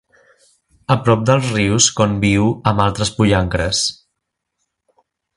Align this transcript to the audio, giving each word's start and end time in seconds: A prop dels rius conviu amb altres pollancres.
A 0.95 0.95
prop 1.07 1.25
dels 1.29 1.49
rius 1.57 1.89
conviu 1.99 2.47
amb 2.71 2.83
altres 2.85 3.11
pollancres. 3.19 3.83